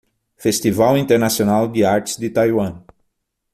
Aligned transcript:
Festival 0.35 0.97
Internacional 0.97 1.71
de 1.71 1.85
Artes 1.85 2.17
de 2.19 2.27
Taiwan 2.31 2.83